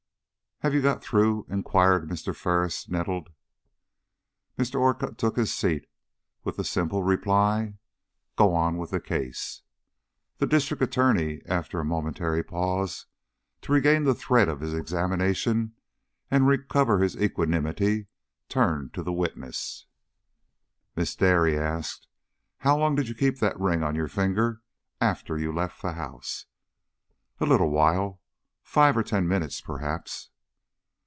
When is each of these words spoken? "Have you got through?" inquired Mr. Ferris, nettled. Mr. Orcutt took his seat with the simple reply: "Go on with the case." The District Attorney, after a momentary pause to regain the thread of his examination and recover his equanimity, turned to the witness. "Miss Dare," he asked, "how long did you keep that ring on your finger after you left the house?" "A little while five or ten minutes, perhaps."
"Have 0.63 0.75
you 0.75 0.81
got 0.83 1.03
through?" 1.03 1.47
inquired 1.49 2.07
Mr. 2.07 2.35
Ferris, 2.35 2.87
nettled. 2.87 3.31
Mr. 4.59 4.79
Orcutt 4.79 5.17
took 5.17 5.35
his 5.35 5.51
seat 5.51 5.89
with 6.43 6.55
the 6.55 6.63
simple 6.63 7.01
reply: 7.01 7.79
"Go 8.35 8.53
on 8.53 8.77
with 8.77 8.91
the 8.91 8.99
case." 8.99 9.63
The 10.37 10.45
District 10.45 10.83
Attorney, 10.83 11.41
after 11.47 11.79
a 11.79 11.83
momentary 11.83 12.43
pause 12.43 13.07
to 13.63 13.71
regain 13.71 14.03
the 14.03 14.13
thread 14.13 14.47
of 14.49 14.59
his 14.61 14.75
examination 14.75 15.73
and 16.29 16.45
recover 16.45 16.99
his 16.99 17.19
equanimity, 17.19 18.05
turned 18.47 18.93
to 18.93 19.01
the 19.01 19.11
witness. 19.11 19.87
"Miss 20.95 21.15
Dare," 21.15 21.47
he 21.47 21.57
asked, 21.57 22.07
"how 22.59 22.77
long 22.77 22.93
did 22.93 23.07
you 23.09 23.15
keep 23.15 23.39
that 23.39 23.59
ring 23.59 23.81
on 23.81 23.95
your 23.95 24.07
finger 24.07 24.61
after 24.99 25.39
you 25.39 25.51
left 25.51 25.81
the 25.81 25.93
house?" 25.93 26.45
"A 27.39 27.47
little 27.47 27.71
while 27.71 28.21
five 28.61 28.95
or 28.95 29.01
ten 29.01 29.27
minutes, 29.27 29.59
perhaps." 29.59 30.27